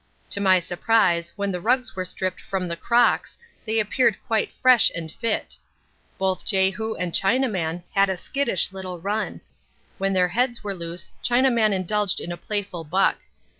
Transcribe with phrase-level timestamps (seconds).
[0.31, 4.91] To my surprise, when the rugs were stripped from the 'crocks' they appeared quite fresh
[4.95, 5.57] and fit.
[6.17, 9.41] Both Jehu and Chinaman had a skittish little run.
[9.99, 13.17] When their heads were loose Chinaman indulged in a playful buck.